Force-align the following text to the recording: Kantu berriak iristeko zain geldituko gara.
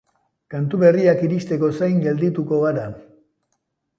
Kantu 0.53 0.79
berriak 0.83 1.19
iristeko 1.27 1.69
zain 1.81 2.01
geldituko 2.05 2.61
gara. 2.65 2.87